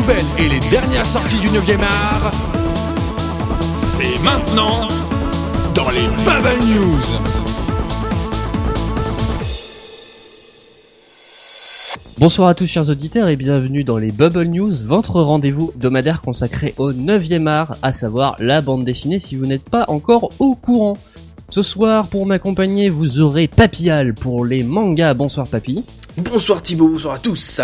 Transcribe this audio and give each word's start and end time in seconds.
nouvelles 0.00 0.24
et 0.38 0.48
les 0.48 0.60
dernières 0.70 1.04
sorties 1.04 1.38
du 1.40 1.48
9e 1.48 1.82
art, 1.82 2.32
c'est 3.76 4.22
maintenant 4.24 4.88
dans 5.74 5.90
les 5.90 6.06
Bubble 6.24 6.64
News. 6.72 7.02
Bonsoir 12.18 12.48
à 12.48 12.54
tous 12.54 12.66
chers 12.66 12.88
auditeurs 12.88 13.28
et 13.28 13.36
bienvenue 13.36 13.84
dans 13.84 13.98
les 13.98 14.10
Bubble 14.10 14.46
News, 14.46 14.72
votre 14.86 15.20
rendez-vous 15.20 15.70
hebdomadaire 15.74 16.22
consacré 16.22 16.74
au 16.78 16.92
9e 16.92 17.46
art, 17.46 17.76
à 17.82 17.92
savoir 17.92 18.36
la 18.38 18.62
bande 18.62 18.84
dessinée 18.84 19.20
si 19.20 19.36
vous 19.36 19.44
n'êtes 19.44 19.68
pas 19.68 19.84
encore 19.88 20.30
au 20.38 20.54
courant. 20.54 20.96
Ce 21.50 21.62
soir, 21.62 22.06
pour 22.06 22.24
m'accompagner, 22.24 22.88
vous 22.88 23.20
aurez 23.20 23.48
Papillal 23.48 24.14
pour 24.14 24.46
les 24.46 24.62
mangas. 24.62 25.12
Bonsoir 25.12 25.46
Papy. 25.46 25.84
Bonsoir 26.20 26.62
Thibaut, 26.62 26.88
bonsoir 26.88 27.14
à 27.14 27.18
tous. 27.18 27.62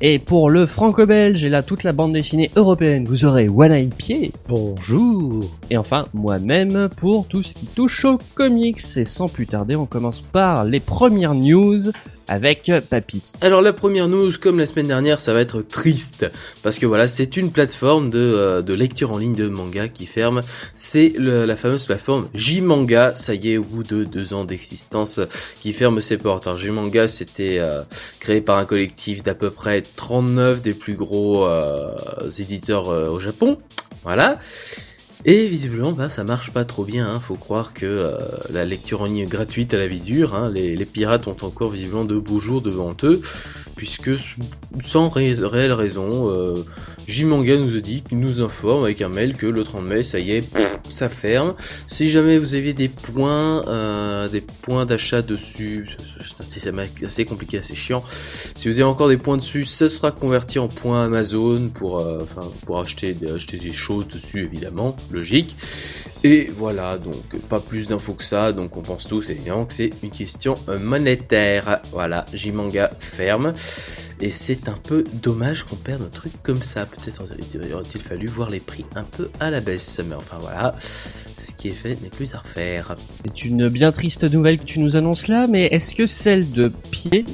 Et 0.00 0.18
pour 0.18 0.50
le 0.50 0.66
franco-belge 0.66 1.44
et 1.44 1.48
là 1.48 1.62
toute 1.62 1.84
la 1.84 1.92
bande 1.92 2.12
dessinée 2.12 2.50
européenne, 2.56 3.04
vous 3.06 3.24
aurez 3.24 3.48
One 3.48 3.90
Pied. 3.90 4.32
Bonjour. 4.48 5.40
Et 5.70 5.76
enfin, 5.76 6.06
moi-même 6.12 6.88
pour 6.96 7.28
tout 7.28 7.44
ce 7.44 7.54
qui 7.54 7.66
touche 7.66 8.04
aux 8.04 8.18
comics. 8.34 8.80
Et 8.96 9.04
sans 9.04 9.28
plus 9.28 9.46
tarder, 9.46 9.76
on 9.76 9.86
commence 9.86 10.20
par 10.20 10.64
les 10.64 10.80
premières 10.80 11.34
news 11.34 11.92
avec 12.28 12.70
Papy. 12.88 13.22
Alors 13.40 13.62
la 13.62 13.72
première 13.72 14.08
news, 14.08 14.32
comme 14.40 14.58
la 14.58 14.66
semaine 14.66 14.86
dernière, 14.86 15.20
ça 15.20 15.34
va 15.34 15.40
être 15.40 15.60
triste 15.60 16.30
parce 16.62 16.78
que 16.78 16.86
voilà, 16.86 17.08
c'est 17.08 17.36
une 17.36 17.50
plateforme 17.50 18.10
de, 18.10 18.18
euh, 18.18 18.62
de, 18.62 18.74
lecture 18.74 19.12
en 19.12 19.18
ligne 19.18 19.34
de 19.34 19.48
manga 19.48 19.88
qui 19.88 20.06
ferme. 20.06 20.40
C'est 20.74 21.12
la 21.18 21.56
fameuse 21.56 21.84
plateforme 21.84 22.28
J-Manga. 22.34 23.14
Ça 23.16 23.34
y 23.34 23.52
est, 23.52 23.58
au 23.58 23.64
bout 23.64 23.82
de 23.82 24.04
deux 24.04 24.34
ans 24.34 24.44
d'existence, 24.44 25.20
qui 25.60 25.72
ferme 25.72 25.98
ses 25.98 26.16
portes. 26.16 26.46
Alors 26.46 26.58
J-Manga, 26.58 27.08
c'était 27.08 27.58
euh, 27.58 27.82
créé 28.20 28.40
par 28.40 28.58
un 28.58 28.64
collectif 28.64 29.22
d'à 29.22 29.34
peu 29.34 29.50
près 29.50 29.82
39 29.82 30.62
des 30.62 30.74
plus 30.74 30.94
gros 30.94 31.46
euh, 31.46 31.96
éditeurs 32.38 32.88
au 32.88 33.20
Japon. 33.20 33.58
Voilà. 34.02 34.36
Et 35.24 35.46
visiblement, 35.46 35.92
bah, 35.92 36.08
ça 36.08 36.24
marche 36.24 36.50
pas 36.50 36.64
trop 36.64 36.84
bien. 36.84 37.08
Hein. 37.08 37.20
Faut 37.20 37.36
croire 37.36 37.74
que 37.74 37.86
euh, 37.86 38.18
la 38.50 38.64
lecture 38.64 39.02
en 39.02 39.06
ligne 39.06 39.26
gratuite 39.26 39.72
à 39.72 39.78
la 39.78 39.86
vie 39.86 40.00
dure, 40.00 40.34
hein. 40.34 40.50
les, 40.52 40.84
pirates 40.84 41.28
ont 41.28 41.36
encore 41.42 41.70
visiblement 41.70 42.04
de 42.04 42.18
beaux 42.18 42.40
jours 42.40 42.60
devant 42.60 42.90
eux, 43.04 43.20
puisque 43.76 44.10
sans 44.84 45.08
réelle 45.08 45.72
raison, 45.72 46.54
J-Manga 47.06 47.58
nous 47.58 47.76
a 47.76 47.80
dit, 47.80 48.04
nous 48.12 48.40
informe 48.40 48.84
avec 48.84 49.02
un 49.02 49.08
mail 49.08 49.34
que 49.34 49.46
le 49.46 49.64
30 49.64 49.84
mai, 49.84 50.02
ça 50.04 50.18
y 50.18 50.32
est, 50.32 50.48
ça 50.88 51.08
ferme. 51.08 51.54
Si 51.88 52.10
jamais 52.10 52.38
vous 52.38 52.54
aviez 52.54 52.72
des 52.72 52.88
points, 52.88 53.66
euh, 53.68 54.28
des 54.28 54.40
points 54.40 54.86
d'achat 54.86 55.22
dessus, 55.22 55.88
c'est 56.48 56.72
assez 57.04 57.24
compliqué, 57.24 57.58
assez 57.58 57.74
chiant. 57.74 58.04
Si 58.54 58.68
vous 58.68 58.74
avez 58.74 58.84
encore 58.84 59.08
des 59.08 59.16
points 59.16 59.36
dessus, 59.36 59.64
ça 59.64 59.88
sera 59.88 60.12
converti 60.12 60.58
en 60.58 60.68
points 60.68 61.04
Amazon 61.04 61.70
pour, 61.74 62.00
euh, 62.00 62.18
enfin, 62.22 62.46
pour 62.66 62.78
acheter, 62.78 63.16
acheter 63.34 63.58
des 63.58 63.72
choses 63.72 64.06
dessus, 64.08 64.44
évidemment, 64.44 64.96
logique. 65.10 65.56
Et 66.24 66.50
voilà, 66.56 66.98
donc 66.98 67.36
pas 67.48 67.58
plus 67.58 67.88
d'infos 67.88 68.14
que 68.14 68.22
ça, 68.22 68.52
donc 68.52 68.76
on 68.76 68.82
pense 68.82 69.08
tous 69.08 69.28
évidemment 69.30 69.64
que 69.64 69.72
c'est 69.72 69.90
une 70.04 70.10
question 70.10 70.54
euh, 70.68 70.78
monétaire. 70.78 71.80
Voilà, 71.90 72.24
J-Manga 72.32 72.90
ferme. 73.00 73.52
Et 74.20 74.30
c'est 74.30 74.68
un 74.68 74.78
peu 74.80 75.02
dommage 75.14 75.64
qu'on 75.64 75.74
perde 75.74 76.02
un 76.02 76.08
truc 76.08 76.32
comme 76.44 76.62
ça. 76.62 76.86
Peut-être 76.86 77.24
aurait-il 77.24 78.00
fallu 78.00 78.28
voir 78.28 78.50
les 78.50 78.60
prix 78.60 78.84
un 78.94 79.02
peu 79.02 79.28
à 79.40 79.50
la 79.50 79.60
baisse. 79.60 80.00
Mais 80.08 80.14
enfin 80.14 80.36
voilà, 80.40 80.76
ce 81.40 81.50
qui 81.50 81.66
est 81.68 81.72
fait 81.72 82.00
n'est 82.00 82.08
plus 82.08 82.32
à 82.32 82.38
refaire. 82.38 82.94
C'est 83.24 83.44
une 83.44 83.68
bien 83.68 83.90
triste 83.90 84.22
nouvelle 84.32 84.58
que 84.58 84.64
tu 84.64 84.78
nous 84.78 84.94
annonces 84.94 85.26
là, 85.26 85.48
mais 85.48 85.64
est-ce 85.66 85.96
que 85.96 86.06
celle 86.06 86.52
de 86.52 86.68
pied 86.92 87.24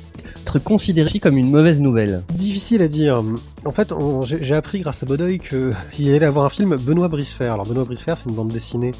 être 0.47 0.59
considérée 0.59 1.19
comme 1.19 1.37
une 1.37 1.51
mauvaise 1.51 1.83
nouvelle? 1.83 2.23
Difficile 2.33 2.81
à 2.81 2.89
dire. 2.89 3.23
En 3.69 3.73
fait, 3.73 3.93
j'ai 4.25 4.55
appris 4.55 4.81
grâce 4.81 5.03
à 5.03 5.07
Bodoy 5.07 5.39
qu'il 5.39 5.75
allait 6.15 6.25
avoir 6.25 6.47
un 6.47 6.49
film 6.49 6.75
Benoît 6.77 7.09
Brisefer. 7.09 7.49
Alors 7.49 7.67
Benoît 7.67 7.85
Brisefer, 7.85 8.15
c'est 8.17 8.31
une 8.31 8.35
bande 8.35 8.49
dessinée 8.49 8.93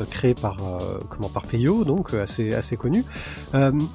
euh, 0.00 0.04
créée 0.10 0.34
par 0.34 0.56
euh, 0.64 1.28
par 1.32 1.44
Peyo, 1.44 1.84
donc 1.84 2.12
euh, 2.12 2.24
assez 2.24 2.76
connue. 2.76 3.04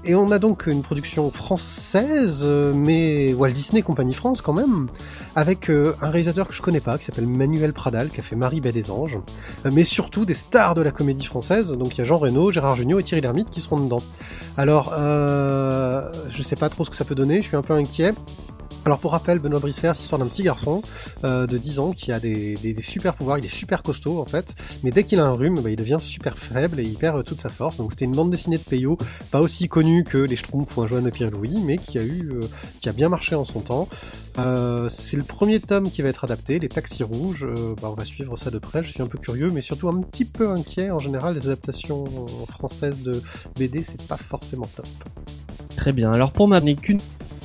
et 0.06 0.16
on 0.16 0.32
a 0.32 0.40
donc 0.40 0.68
une 0.68 0.84
production 0.84 1.30
française, 1.32 2.46
mais 2.46 3.34
Walt 3.34 3.52
Disney 3.52 3.82
Compagnie 3.82 4.14
France 4.14 4.42
quand 4.42 4.54
même, 4.54 4.88
avec 5.36 5.70
un 5.70 6.10
réalisateur 6.10 6.48
que 6.48 6.54
je 6.54 6.62
connais 6.62 6.80
pas, 6.80 6.98
qui 6.98 7.04
s'appelle 7.06 7.28
Manuel 7.28 7.74
Pradal, 7.74 8.10
qui 8.10 8.22
a 8.22 8.24
fait 8.24 8.38
Marie 8.38 8.62
Belle 8.62 8.72
des 8.72 8.90
Anges, 8.90 9.20
mais 9.70 9.84
surtout 9.84 10.24
des 10.24 10.34
stars 10.34 10.76
de 10.76 10.82
la 10.82 10.92
comédie 10.92 11.26
française. 11.26 11.68
Donc 11.68 11.96
il 11.96 11.98
y 11.98 12.02
a 12.02 12.06
Jean 12.06 12.18
Reno, 12.18 12.52
Gérard 12.52 12.78
Jugnot 12.78 13.00
et 13.00 13.04
Thierry 13.04 13.22
Lhermitte 13.22 13.50
qui 13.50 13.60
seront 13.60 13.82
dedans. 13.82 14.02
Alors, 14.58 14.94
je 14.96 16.42
sais 16.42 16.56
pas 16.56 16.70
trop 16.70 16.86
ce 16.86 16.90
que 16.90 16.96
ça 16.96 17.04
peut 17.04 17.16
donner, 17.16 17.42
je 17.42 17.48
suis 17.48 17.58
un 17.58 17.62
peu 17.62 17.74
inquiet. 17.74 18.14
Alors 18.84 18.98
pour 18.98 19.12
rappel, 19.12 19.38
Benoît 19.38 19.60
Brisefer, 19.60 19.92
c'est 19.94 20.00
l'histoire 20.00 20.20
d'un 20.20 20.28
petit 20.28 20.42
garçon 20.42 20.82
euh, 21.24 21.46
de 21.46 21.58
10 21.60 21.80
ans 21.80 21.92
qui 21.92 22.12
a 22.12 22.20
des, 22.20 22.58
super 22.82 23.14
pouvoirs, 23.14 23.38
il 23.38 23.46
est 23.46 23.50
super 23.50 23.84
costaud 23.84 24.20
en 24.20 24.26
fait, 24.26 24.56
mais 24.84 24.90
dès 24.90 25.04
qu'il 25.04 25.20
a 25.20 25.26
un 25.26 25.34
rhume, 25.34 25.60
bah, 25.62 25.70
il 25.70 25.76
devient 25.76 25.98
super 26.00 26.36
faible 26.38 26.80
et 26.80 26.84
il 26.84 26.96
perd 26.96 27.18
euh, 27.18 27.24
toute 27.24 27.42
sa 27.42 27.50
force. 27.50 27.78
Donc 27.78 27.92
c'était 27.92 28.06
une 28.06 28.14
bande 28.14 28.32
dessinée 28.32 28.58
de 28.58 28.64
Peyo, 28.64 28.98
pas 29.30 29.40
aussi 29.40 29.68
connue 29.68 30.04
que 30.04 30.18
les 30.18 30.36
Schtroumpfs 30.36 30.76
ou 30.78 30.82
un 30.82 30.88
Joanne 30.88 31.12
Pierre 31.12 31.30
Louis, 31.30 31.60
mais 31.64 31.78
qui 31.78 32.00
a 32.00 32.04
eu, 32.04 32.32
euh, 32.34 32.40
qui 32.80 32.90
a 32.90 32.92
bien 32.92 33.08
marché 33.08 33.36
en 33.36 33.46
son 33.46 33.62
temps. 33.62 33.88
c'est 34.90 35.18
le 35.18 35.24
premier 35.24 35.60
tome 35.60 35.92
qui 35.92 36.02
va 36.02 36.10
être 36.10 36.24
adapté, 36.24 36.58
les 36.58 36.68
Taxis 36.68 37.04
Rouges. 37.04 37.48
Bah, 37.82 37.90
on 37.92 37.94
va 37.94 38.06
suivre 38.06 38.36
ça 38.36 38.50
de 38.50 38.58
près. 38.58 38.84
Je 38.84 38.90
suis 38.90 39.04
un 39.04 39.08
peu 39.08 39.20
curieux, 39.20 39.52
mais 39.52 39.62
surtout 39.62 39.90
un 39.90 40.02
petit 40.02 40.26
peu 40.26 40.50
inquiet. 40.50 40.90
En 40.90 41.00
général, 41.00 41.36
les 41.36 41.46
adaptations 41.46 42.06
françaises 42.50 43.00
de 43.04 43.22
BD, 43.60 43.86
c'est 43.88 44.08
pas 44.08 44.18
forcément 44.18 44.68
top. 44.76 44.88
Très 45.76 45.92
bien. 45.92 46.12
Alors 46.12 46.32
pour 46.32 46.48
m'amener 46.48 46.76
qu'une 46.76 47.00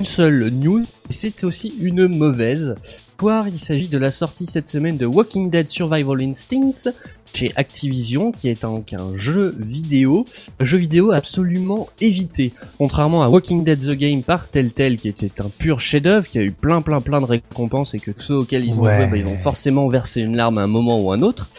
seule 0.05 0.49
news, 0.49 0.83
c'est 1.09 1.43
aussi 1.43 1.73
une 1.81 2.07
mauvaise. 2.07 2.75
Poire, 3.17 3.47
il 3.47 3.57
s'agit 3.57 3.87
de 3.87 3.97
la 3.97 4.11
sortie 4.11 4.45
cette 4.45 4.69
semaine 4.69 4.97
de 4.97 5.07
Walking 5.07 5.49
Dead 5.49 5.69
Survival 5.69 6.21
Instincts 6.21 6.91
chez 7.33 7.51
Activision, 7.55 8.31
qui 8.31 8.47
est 8.47 8.63
un, 8.63 8.83
un 8.97 9.17
jeu 9.17 9.55
vidéo, 9.59 10.23
un 10.59 10.65
jeu 10.65 10.77
vidéo 10.77 11.11
absolument 11.11 11.89
évité. 11.99 12.53
Contrairement 12.77 13.23
à 13.23 13.29
Walking 13.29 13.63
Dead 13.63 13.79
the 13.79 13.97
Game 13.97 14.21
par 14.21 14.47
Telltale, 14.47 14.97
qui 14.97 15.09
était 15.09 15.41
un 15.41 15.49
pur 15.49 15.79
chef-d'œuvre, 15.79 16.27
qui 16.27 16.37
a 16.37 16.43
eu 16.43 16.51
plein 16.51 16.81
plein 16.81 17.01
plein 17.01 17.19
de 17.19 17.25
récompenses 17.25 17.95
et 17.95 17.99
que 17.99 18.11
ceux 18.17 18.35
auxquels 18.35 18.65
ils 18.65 18.79
ont 18.79 18.83
joué, 18.83 19.07
bah, 19.09 19.17
ils 19.17 19.25
ont 19.25 19.37
forcément 19.37 19.87
versé 19.87 20.21
une 20.21 20.37
larme 20.37 20.57
à 20.59 20.63
un 20.63 20.67
moment 20.67 20.97
ou 21.01 21.11
un 21.11 21.21
autre. 21.21 21.49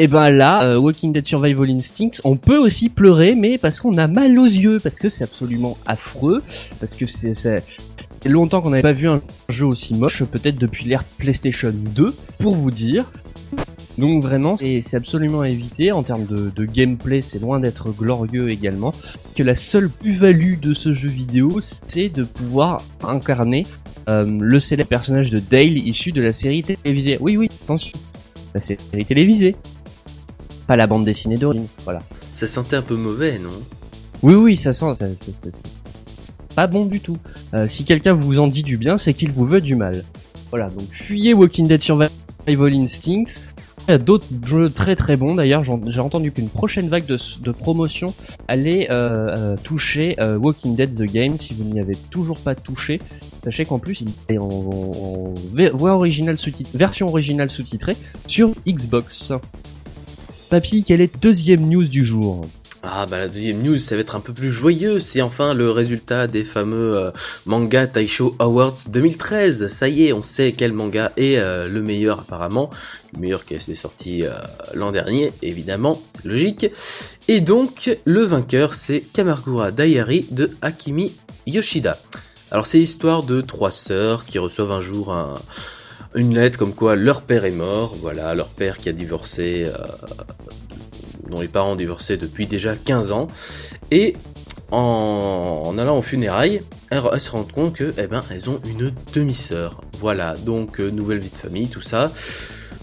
Et 0.00 0.06
ben 0.06 0.30
là, 0.30 0.62
euh, 0.62 0.76
Walking 0.76 1.12
Dead 1.12 1.26
Survival 1.26 1.68
Instincts, 1.70 2.20
on 2.22 2.36
peut 2.36 2.56
aussi 2.56 2.88
pleurer, 2.88 3.34
mais 3.34 3.58
parce 3.58 3.80
qu'on 3.80 3.98
a 3.98 4.06
mal 4.06 4.38
aux 4.38 4.44
yeux, 4.44 4.78
parce 4.80 4.94
que 4.94 5.08
c'est 5.08 5.24
absolument 5.24 5.76
affreux, 5.86 6.40
parce 6.78 6.94
que 6.94 7.04
c'est 7.06 7.64
longtemps 8.24 8.62
qu'on 8.62 8.70
n'avait 8.70 8.82
pas 8.82 8.92
vu 8.92 9.08
un 9.08 9.20
jeu 9.48 9.66
aussi 9.66 9.96
moche, 9.96 10.22
peut-être 10.22 10.56
depuis 10.56 10.84
l'ère 10.84 11.02
PlayStation 11.02 11.72
2, 11.74 12.14
pour 12.38 12.54
vous 12.54 12.70
dire. 12.70 13.10
Donc 13.98 14.22
vraiment, 14.22 14.56
c'est 14.56 14.94
absolument 14.94 15.40
à 15.40 15.48
éviter 15.48 15.90
en 15.90 16.04
termes 16.04 16.26
de, 16.26 16.64
gameplay, 16.64 17.20
c'est 17.20 17.40
loin 17.40 17.58
d'être 17.58 17.90
glorieux 17.90 18.50
également. 18.52 18.92
Que 19.34 19.42
la 19.42 19.56
seule 19.56 19.90
plus-value 19.90 20.60
de 20.60 20.74
ce 20.74 20.92
jeu 20.92 21.08
vidéo, 21.08 21.58
c'est 21.60 22.08
de 22.08 22.22
pouvoir 22.22 22.80
incarner 23.02 23.66
euh, 24.08 24.24
le 24.40 24.60
célèbre 24.60 24.90
personnage 24.90 25.30
de 25.30 25.40
Dale 25.40 25.76
issu 25.76 26.12
de 26.12 26.22
la 26.22 26.32
série 26.32 26.62
télévisée. 26.62 27.18
Oui, 27.20 27.36
oui, 27.36 27.48
attention, 27.64 27.98
la 28.54 28.60
série 28.60 29.04
télévisée 29.04 29.56
pas 30.68 30.76
la 30.76 30.86
bande 30.86 31.04
dessinée 31.04 31.36
d'origine. 31.36 31.66
Voilà. 31.82 32.00
Ça 32.30 32.46
sentait 32.46 32.76
un 32.76 32.82
peu 32.82 32.94
mauvais, 32.94 33.38
non? 33.38 33.48
Oui, 34.22 34.34
oui, 34.34 34.56
ça 34.56 34.72
sent. 34.72 34.94
Ça, 34.94 35.06
pas 36.54 36.66
bon 36.66 36.84
du 36.84 37.00
tout. 37.00 37.16
Euh, 37.54 37.66
si 37.68 37.84
quelqu'un 37.84 38.12
vous 38.12 38.38
en 38.38 38.48
dit 38.48 38.62
du 38.62 38.76
bien, 38.76 38.98
c'est 38.98 39.14
qu'il 39.14 39.32
vous 39.32 39.46
veut 39.46 39.62
du 39.62 39.76
mal. 39.76 40.04
Voilà, 40.50 40.68
donc 40.68 40.88
fuyez 40.90 41.32
Walking 41.32 41.66
Dead 41.66 41.80
Survival 41.80 42.74
Instincts. 42.74 43.40
Il 43.86 43.92
y 43.92 43.94
a 43.94 43.98
d'autres 43.98 44.26
jeux 44.44 44.68
très 44.68 44.94
très 44.94 45.16
bons 45.16 45.34
d'ailleurs. 45.34 45.62
J'ai 45.64 46.00
entendu 46.00 46.32
qu'une 46.32 46.50
prochaine 46.50 46.88
vague 46.88 47.06
de, 47.06 47.52
promotion 47.52 48.12
allait 48.46 48.90
euh, 48.90 49.34
euh, 49.36 49.56
toucher 49.62 50.16
Walking 50.20 50.76
Dead 50.76 50.94
The 50.94 51.10
Game. 51.10 51.38
Si 51.38 51.54
vous 51.54 51.64
n'y 51.64 51.80
avez 51.80 51.96
toujours 52.10 52.40
pas 52.40 52.54
touché, 52.54 53.00
sachez 53.42 53.64
qu'en 53.64 53.78
plus 53.78 54.02
il 54.02 54.34
est 54.34 54.38
en, 54.38 55.32
voix 55.72 55.92
originale 55.92 56.38
sous 56.38 56.50
version 56.74 57.06
originale 57.06 57.50
sous-titrée 57.50 57.96
sur 58.26 58.50
Xbox. 58.66 59.32
Papy, 60.50 60.82
quelle 60.82 61.02
est 61.02 61.20
deuxième 61.20 61.68
news 61.68 61.84
du 61.84 62.04
jour 62.04 62.46
ah 62.84 63.06
bah 63.10 63.18
la 63.18 63.28
deuxième 63.28 63.60
news 63.60 63.78
ça 63.78 63.96
va 63.96 64.02
être 64.02 64.14
un 64.14 64.20
peu 64.20 64.32
plus 64.32 64.52
joyeux, 64.52 65.00
c'est 65.00 65.20
enfin 65.20 65.52
le 65.52 65.68
résultat 65.68 66.28
des 66.28 66.44
fameux 66.44 66.96
euh, 66.96 67.10
manga 67.44 67.88
Taisho 67.88 68.36
Awards 68.38 68.76
2013. 68.88 69.66
Ça 69.66 69.88
y 69.88 70.06
est, 70.06 70.12
on 70.12 70.22
sait 70.22 70.54
quel 70.56 70.72
manga 70.72 71.10
est 71.16 71.38
euh, 71.38 71.68
le 71.68 71.82
meilleur 71.82 72.20
apparemment, 72.20 72.70
le 73.14 73.20
meilleur 73.20 73.44
qui 73.44 73.54
est 73.54 73.74
sorti 73.74 74.22
euh, 74.22 74.30
l'an 74.74 74.92
dernier 74.92 75.32
évidemment, 75.42 76.00
logique. 76.24 76.66
Et 77.26 77.40
donc 77.40 77.90
le 78.04 78.22
vainqueur 78.22 78.74
c'est 78.74 79.00
Kamakura 79.00 79.72
Diary 79.72 80.26
de 80.30 80.52
Akimi 80.62 81.16
Yoshida. 81.48 81.98
Alors 82.52 82.68
c'est 82.68 82.78
l'histoire 82.78 83.24
de 83.24 83.40
trois 83.40 83.72
sœurs 83.72 84.24
qui 84.24 84.38
reçoivent 84.38 84.72
un 84.72 84.80
jour 84.80 85.12
un, 85.12 85.34
une 86.14 86.34
lettre 86.34 86.58
comme 86.58 86.74
quoi 86.74 86.96
leur 86.96 87.22
père 87.22 87.44
est 87.44 87.50
mort, 87.50 87.94
voilà, 88.00 88.34
leur 88.34 88.48
père 88.48 88.78
qui 88.78 88.88
a 88.88 88.92
divorcé, 88.92 89.66
euh, 89.66 89.72
dont 91.28 91.40
les 91.40 91.48
parents 91.48 91.72
ont 91.72 91.76
divorcé 91.76 92.16
depuis 92.16 92.46
déjà 92.46 92.74
15 92.76 93.12
ans, 93.12 93.28
et 93.90 94.14
en, 94.70 95.76
allant 95.78 95.98
au 95.98 96.02
funérailles, 96.02 96.62
elles, 96.90 97.02
se 97.20 97.30
rendent 97.30 97.52
compte 97.52 97.74
que, 97.74 97.94
eh 97.98 98.06
ben, 98.06 98.20
elles 98.30 98.50
ont 98.50 98.60
une 98.68 98.92
demi-sœur. 99.14 99.80
Voilà, 100.00 100.34
donc 100.34 100.80
euh, 100.80 100.90
nouvelle 100.90 101.18
vie 101.18 101.30
de 101.30 101.36
famille, 101.36 101.68
tout 101.68 101.80
ça. 101.80 102.10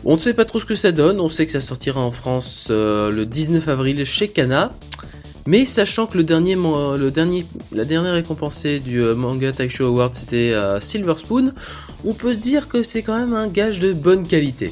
On 0.04 0.16
ne 0.16 0.20
sait 0.20 0.34
pas 0.34 0.46
trop 0.46 0.60
ce 0.60 0.66
que 0.66 0.76
ça 0.76 0.92
donne, 0.92 1.20
on 1.20 1.30
sait 1.30 1.46
que 1.46 1.52
ça 1.52 1.62
sortira 1.62 2.02
en 2.02 2.12
France 2.12 2.68
euh, 2.70 3.10
le 3.10 3.26
19 3.26 3.68
avril 3.68 4.06
chez 4.06 4.28
Kana. 4.28 4.74
Mais 5.48 5.66
sachant 5.66 6.08
que 6.08 6.18
le 6.18 6.24
dernier, 6.24 6.56
le 6.56 7.10
dernier, 7.12 7.46
la 7.72 7.86
dernière 7.86 8.14
récompensée 8.14 8.80
du 8.80 9.02
euh, 9.02 9.14
Manga 9.14 9.52
Taisho 9.52 9.86
Award 9.86 10.16
c'était 10.16 10.56
Silver 10.80 11.14
Spoon, 11.18 11.54
on 12.06 12.14
peut 12.14 12.34
se 12.34 12.40
dire 12.40 12.68
que 12.70 12.84
c'est 12.84 13.02
quand 13.02 13.18
même 13.18 13.34
un 13.34 13.48
gage 13.48 13.80
de 13.80 13.92
bonne 13.94 14.26
qualité. 14.28 14.72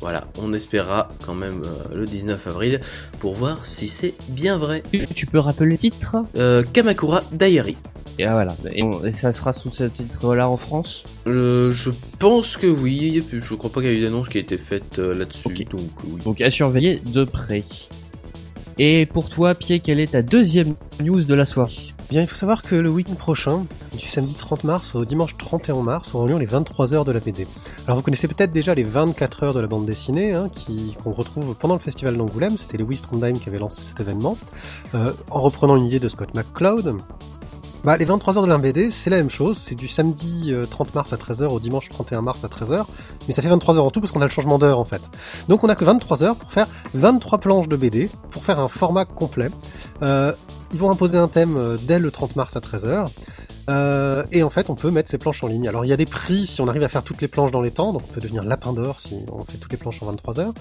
Voilà, 0.00 0.26
on 0.38 0.52
espérera 0.52 1.10
quand 1.24 1.34
même 1.34 1.62
euh, 1.64 1.94
le 1.96 2.04
19 2.04 2.46
avril 2.46 2.80
pour 3.20 3.34
voir 3.34 3.64
si 3.64 3.88
c'est 3.88 4.12
bien 4.28 4.58
vrai. 4.58 4.82
Tu 5.14 5.24
peux 5.26 5.38
rappeler 5.38 5.70
le 5.70 5.78
titre? 5.78 6.16
Euh, 6.36 6.62
Kamakura 6.74 7.22
Diary. 7.32 7.76
Et 8.18 8.26
ah, 8.26 8.32
voilà. 8.32 8.54
Et, 8.74 8.82
on- 8.82 9.02
et 9.04 9.12
ça 9.14 9.32
sera 9.32 9.52
sous 9.54 9.72
ce 9.72 9.84
titre-là 9.84 10.48
en 10.48 10.56
France? 10.58 11.04
Euh, 11.26 11.70
je 11.70 11.90
pense 12.18 12.56
que 12.58 12.66
oui, 12.66 13.22
je 13.32 13.54
crois 13.54 13.70
pas 13.72 13.80
qu'il 13.80 13.90
y 13.90 13.94
a 13.94 13.96
eu 13.96 14.04
d'annonce 14.04 14.28
qui 14.28 14.36
a 14.38 14.40
été 14.42 14.58
faite 14.58 14.98
là-dessus, 14.98 15.64
donc 15.64 15.80
oui. 16.04 16.18
Donc 16.24 16.40
à 16.42 16.50
surveiller 16.50 17.00
de 17.12 17.24
près. 17.24 17.64
Et 18.78 19.06
pour 19.06 19.30
toi, 19.30 19.54
Pierre, 19.54 19.80
quelle 19.82 20.00
est 20.00 20.12
ta 20.12 20.22
deuxième 20.22 20.74
news 21.00 21.22
de 21.24 21.34
la 21.34 21.46
soirée? 21.46 21.93
Bien, 22.10 22.20
il 22.20 22.28
faut 22.28 22.34
savoir 22.34 22.60
que 22.60 22.74
le 22.74 22.90
week-end 22.90 23.14
prochain, 23.14 23.64
du 23.98 24.06
samedi 24.06 24.34
30 24.34 24.64
mars 24.64 24.94
au 24.94 25.06
dimanche 25.06 25.36
31 25.38 25.82
mars, 25.82 26.14
auront 26.14 26.26
lieu 26.26 26.36
les 26.36 26.46
23 26.46 26.92
heures 26.92 27.04
de 27.04 27.12
la 27.12 27.20
BD. 27.20 27.46
Alors 27.86 27.96
vous 27.96 28.02
connaissez 28.02 28.28
peut-être 28.28 28.52
déjà 28.52 28.74
les 28.74 28.82
24 28.82 29.42
heures 29.42 29.54
de 29.54 29.60
la 29.60 29.66
bande 29.66 29.86
dessinée, 29.86 30.34
hein, 30.34 30.48
qu'on 31.02 31.12
retrouve 31.12 31.54
pendant 31.54 31.74
le 31.74 31.80
festival 31.80 32.16
d'Angoulême. 32.16 32.58
C'était 32.58 32.76
Louis 32.76 32.98
Trondheim 32.98 33.32
qui 33.32 33.48
avait 33.48 33.58
lancé 33.58 33.80
cet 33.82 34.00
événement, 34.00 34.36
euh, 34.94 35.12
en 35.30 35.40
reprenant 35.40 35.76
une 35.76 35.86
idée 35.86 35.98
de 35.98 36.08
Scott 36.08 36.34
McCloud. 36.34 36.98
Bah, 37.84 37.98
les 37.98 38.06
23 38.06 38.38
heures 38.38 38.44
de 38.44 38.48
la 38.48 38.56
BD, 38.56 38.90
c'est 38.90 39.10
la 39.10 39.18
même 39.18 39.28
chose. 39.28 39.58
C'est 39.58 39.74
du 39.74 39.88
samedi 39.88 40.54
euh, 40.54 40.64
30 40.64 40.94
mars 40.94 41.12
à 41.12 41.16
13h 41.16 41.48
au 41.48 41.60
dimanche 41.60 41.90
31 41.90 42.22
mars 42.22 42.42
à 42.42 42.48
13h. 42.48 42.84
Mais 43.26 43.34
ça 43.34 43.42
fait 43.42 43.48
23 43.48 43.76
heures 43.76 43.84
en 43.84 43.90
tout 43.90 44.00
parce 44.00 44.10
qu'on 44.10 44.22
a 44.22 44.24
le 44.24 44.30
changement 44.30 44.58
d'heure 44.58 44.78
en 44.78 44.86
fait. 44.86 45.02
Donc 45.48 45.64
on 45.64 45.68
a 45.68 45.74
que 45.74 45.84
23 45.84 46.22
heures 46.22 46.36
pour 46.36 46.50
faire 46.50 46.66
23 46.94 47.38
planches 47.38 47.68
de 47.68 47.76
BD, 47.76 48.08
pour 48.30 48.42
faire 48.42 48.58
un 48.58 48.68
format 48.68 49.04
complet. 49.04 49.50
Euh, 50.02 50.32
ils 50.74 50.80
vont 50.80 50.90
imposer 50.90 51.16
un 51.16 51.28
thème 51.28 51.56
euh, 51.56 51.76
dès 51.80 51.98
le 51.98 52.10
30 52.10 52.36
mars 52.36 52.56
à 52.56 52.60
13h. 52.60 53.06
Euh, 53.70 54.24
et 54.32 54.42
en 54.42 54.50
fait, 54.50 54.68
on 54.68 54.74
peut 54.74 54.90
mettre 54.90 55.08
ces 55.08 55.18
planches 55.18 55.42
en 55.42 55.46
ligne. 55.46 55.68
Alors, 55.68 55.84
il 55.84 55.88
y 55.88 55.92
a 55.92 55.96
des 55.96 56.04
prix 56.04 56.46
si 56.46 56.60
on 56.60 56.68
arrive 56.68 56.82
à 56.82 56.88
faire 56.88 57.02
toutes 57.02 57.22
les 57.22 57.28
planches 57.28 57.52
dans 57.52 57.62
les 57.62 57.70
temps, 57.70 57.92
donc 57.92 58.02
on 58.10 58.12
peut 58.12 58.20
devenir 58.20 58.44
lapin 58.44 58.72
d'or 58.72 59.00
si 59.00 59.24
on 59.32 59.44
fait 59.44 59.56
toutes 59.56 59.72
les 59.72 59.78
planches 59.78 60.02
en 60.02 60.06
23 60.06 60.40
heures. 60.40 60.54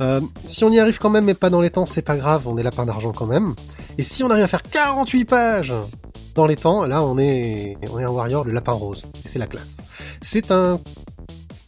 Euh, 0.00 0.20
si 0.46 0.64
on 0.64 0.70
y 0.70 0.80
arrive 0.80 0.98
quand 0.98 1.10
même, 1.10 1.26
mais 1.26 1.34
pas 1.34 1.50
dans 1.50 1.60
les 1.60 1.70
temps, 1.70 1.86
c'est 1.86 2.02
pas 2.02 2.16
grave, 2.16 2.48
on 2.48 2.56
est 2.56 2.62
lapin 2.62 2.84
d'argent 2.86 3.12
quand 3.12 3.26
même. 3.26 3.54
Et 3.98 4.02
si 4.02 4.24
on 4.24 4.30
arrive 4.30 4.44
à 4.44 4.48
faire 4.48 4.62
48 4.62 5.24
pages 5.26 5.74
dans 6.34 6.46
les 6.46 6.56
temps, 6.56 6.84
là, 6.86 7.04
on 7.04 7.18
est, 7.18 7.76
on 7.90 7.98
est 7.98 8.04
un 8.04 8.10
warrior, 8.10 8.44
le 8.44 8.52
lapin 8.52 8.72
rose. 8.72 9.02
C'est 9.24 9.38
la 9.38 9.46
classe. 9.46 9.76
C'est 10.22 10.50
un 10.50 10.80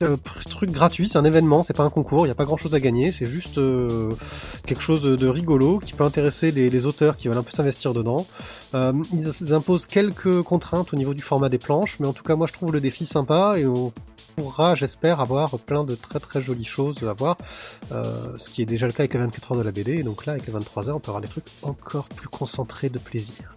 euh, 0.03 0.17
truc 0.49 0.71
gratuit, 0.71 1.09
c'est 1.09 1.19
un 1.19 1.25
événement, 1.25 1.63
c'est 1.63 1.77
pas 1.77 1.85
un 1.85 1.91
concours, 1.91 2.21
il 2.21 2.29
n'y 2.29 2.33
a 2.33 2.35
pas 2.35 2.45
grand 2.45 2.57
chose 2.57 2.75
à 2.75 2.81
gagner, 2.81 3.13
c'est 3.13 3.27
juste 3.27 3.59
euh, 3.59 4.11
quelque 4.67 4.83
chose 4.83 5.03
de 5.03 5.27
rigolo 5.27 5.79
qui 5.79 5.93
peut 5.93 6.05
intéresser 6.05 6.53
les, 6.53 6.87
auteurs 6.87 7.17
qui 7.17 7.29
veulent 7.29 7.37
un 7.37 7.43
peu 7.43 7.51
s'investir 7.51 7.93
dedans. 7.93 8.27
Euh, 8.75 8.93
ils 9.13 9.53
imposent 9.53 9.87
quelques 9.87 10.43
contraintes 10.43 10.95
au 10.95 10.97
niveau 10.97 11.13
du 11.13 11.23
format 11.23 11.49
des 11.49 11.59
planches, 11.59 11.99
mais 12.01 12.07
en 12.07 12.13
tout 12.13 12.23
cas 12.23 12.37
moi 12.37 12.47
je 12.47 12.53
trouve 12.53 12.73
le 12.73 12.81
défi 12.81 13.05
sympa 13.05 13.59
et 13.59 13.67
on 13.67 13.93
pourra, 14.37 14.75
j'espère, 14.75 15.21
avoir 15.21 15.59
plein 15.59 15.85
de 15.85 15.95
très 15.95 16.19
très 16.19 16.41
jolies 16.41 16.65
choses 16.65 16.97
à 17.03 17.13
voir, 17.13 17.37
euh, 17.93 18.39
ce 18.39 18.49
qui 18.49 18.63
est 18.63 18.67
déjà 18.67 18.87
le 18.87 18.93
cas 18.93 19.03
avec 19.03 19.13
les 19.15 19.21
24 19.21 19.53
heures 19.53 19.59
de 19.59 19.65
la 19.65 19.73
BD, 19.73 19.99
et 19.99 20.03
donc 20.03 20.25
là 20.25 20.33
avec 20.33 20.47
les 20.47 20.53
23 20.53 20.89
heures 20.89 20.97
on 20.97 21.01
peut 21.01 21.11
avoir 21.11 21.21
des 21.21 21.29
trucs 21.29 21.45
encore 21.63 22.09
plus 22.09 22.29
concentrés 22.29 22.89
de 22.89 22.99
plaisir. 22.99 23.55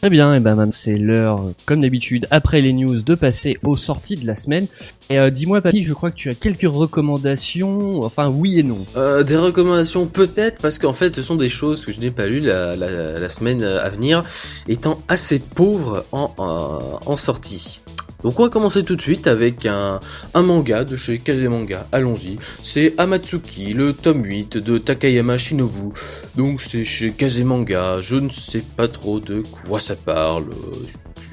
Très 0.00 0.10
bien, 0.10 0.32
et 0.32 0.38
ben 0.38 0.70
c'est 0.72 0.94
l'heure, 0.94 1.42
comme 1.66 1.80
d'habitude, 1.80 2.28
après 2.30 2.60
les 2.60 2.72
news, 2.72 3.02
de 3.02 3.14
passer 3.16 3.58
aux 3.64 3.76
sorties 3.76 4.14
de 4.14 4.28
la 4.28 4.36
semaine. 4.36 4.68
Et 5.10 5.18
euh, 5.18 5.30
dis-moi, 5.30 5.60
Papy, 5.60 5.82
je 5.82 5.92
crois 5.92 6.12
que 6.12 6.16
tu 6.16 6.28
as 6.30 6.34
quelques 6.34 6.72
recommandations, 6.72 8.04
enfin 8.04 8.28
oui 8.28 8.60
et 8.60 8.62
non. 8.62 8.78
Euh, 8.96 9.24
des 9.24 9.36
recommandations 9.36 10.06
peut-être 10.06 10.62
parce 10.62 10.78
qu'en 10.78 10.92
fait 10.92 11.16
ce 11.16 11.22
sont 11.22 11.34
des 11.34 11.48
choses 11.48 11.84
que 11.84 11.92
je 11.92 11.98
n'ai 11.98 12.12
pas 12.12 12.26
lues 12.26 12.38
la, 12.38 12.76
la, 12.76 13.28
semaine 13.28 13.62
à 13.64 13.88
venir 13.88 14.22
étant 14.68 15.00
assez 15.08 15.40
pauvre 15.40 16.04
en, 16.12 16.32
en, 16.38 17.00
en 17.04 17.16
sortie. 17.16 17.80
Donc 18.22 18.40
on 18.40 18.44
va 18.44 18.48
commencer 18.48 18.82
tout 18.82 18.96
de 18.96 19.00
suite 19.00 19.28
avec 19.28 19.64
un, 19.64 20.00
un 20.34 20.42
manga 20.42 20.84
de 20.84 20.96
chez 20.96 21.20
Kazemanga, 21.20 21.86
allons-y. 21.92 22.36
C'est 22.62 22.94
Amatsuki, 22.98 23.72
le 23.74 23.92
tome 23.92 24.24
8 24.24 24.56
de 24.56 24.78
Takayama 24.78 25.38
Shinobu. 25.38 25.92
Donc 26.36 26.60
c'est 26.60 26.84
chez 26.84 27.12
Kazemanga, 27.12 28.00
je 28.00 28.16
ne 28.16 28.30
sais 28.30 28.62
pas 28.76 28.88
trop 28.88 29.20
de 29.20 29.42
quoi 29.64 29.78
ça 29.78 29.94
parle. 29.94 30.46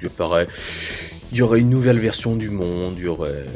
Il 0.03 0.09
paraît, 0.09 0.45
il 1.31 1.39
y 1.39 1.41
aurait 1.41 1.59
une 1.59 1.71
nouvelle 1.71 1.99
version 1.99 2.35
du 2.35 2.51
monde, 2.51 2.93
il 2.97 3.05
y 3.05 3.07
aurait 3.07 3.47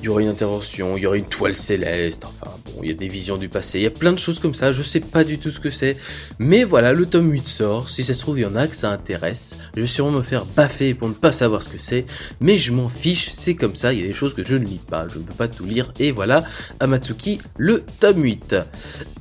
il 0.00 0.06
y 0.06 0.08
aurait 0.08 0.22
une 0.22 0.30
intervention, 0.30 0.96
il 0.96 1.02
y 1.02 1.06
aurait 1.06 1.18
une 1.18 1.26
toile 1.26 1.56
céleste, 1.56 2.24
enfin 2.24 2.52
bon, 2.66 2.80
il 2.82 2.88
y 2.88 2.92
a 2.92 2.96
des 2.96 3.08
visions 3.08 3.36
du 3.36 3.48
passé, 3.48 3.78
il 3.78 3.82
y 3.82 3.86
a 3.86 3.90
plein 3.90 4.12
de 4.12 4.18
choses 4.18 4.38
comme 4.38 4.54
ça, 4.54 4.72
je 4.72 4.82
sais 4.82 5.00
pas 5.00 5.24
du 5.24 5.38
tout 5.38 5.50
ce 5.50 5.60
que 5.60 5.70
c'est, 5.70 5.96
mais 6.38 6.64
voilà, 6.64 6.92
le 6.92 7.06
tome 7.06 7.30
8 7.30 7.46
sort, 7.46 7.90
si 7.90 8.02
ça 8.02 8.14
se 8.14 8.20
trouve 8.20 8.38
il 8.38 8.42
y 8.42 8.46
en 8.46 8.56
a 8.56 8.66
que 8.66 8.74
ça 8.74 8.90
intéresse, 8.90 9.58
je 9.76 9.82
vais 9.82 9.86
sûrement 9.86 10.18
me 10.18 10.22
faire 10.22 10.46
baffer 10.46 10.94
pour 10.94 11.08
ne 11.08 11.14
pas 11.14 11.32
savoir 11.32 11.62
ce 11.62 11.68
que 11.68 11.78
c'est, 11.78 12.06
mais 12.40 12.56
je 12.56 12.72
m'en 12.72 12.88
fiche, 12.88 13.30
c'est 13.34 13.54
comme 13.54 13.76
ça, 13.76 13.92
il 13.92 14.00
y 14.00 14.04
a 14.04 14.06
des 14.06 14.14
choses 14.14 14.34
que 14.34 14.44
je 14.44 14.54
ne 14.54 14.64
lis 14.64 14.80
pas, 14.88 15.06
je 15.08 15.18
ne 15.18 15.24
peux 15.24 15.34
pas 15.34 15.48
tout 15.48 15.64
lire, 15.64 15.92
et 15.98 16.12
voilà, 16.12 16.44
Amatsuki, 16.80 17.40
le 17.58 17.84
tome 18.00 18.22
8. 18.22 18.56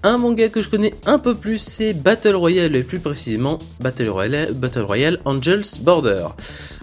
Un 0.03 0.17
manga 0.17 0.47
que 0.47 0.61
je 0.61 0.69
connais 0.69 0.93
un 1.05 1.19
peu 1.19 1.35
plus, 1.35 1.59
c'est 1.59 1.93
Battle 1.93 2.35
Royale, 2.35 2.75
et 2.77 2.83
plus 2.83 2.99
précisément 2.99 3.57
Battle 3.81 4.09
Royale, 4.09 4.53
Battle 4.53 4.83
Royale 4.83 5.19
Angels 5.25 5.81
Border. 5.81 6.27